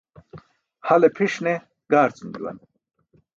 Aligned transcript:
Hale 0.87 1.09
pʰiṣ 1.15 1.33
ne 1.45 1.53
gaarcum 1.91 2.29
juwan. 2.35 2.57